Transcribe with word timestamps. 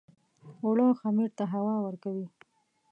اوړه 0.63 0.87
خمیر 0.99 1.31
ته 1.37 1.43
هوا 1.53 1.75
ورکوي 1.85 2.27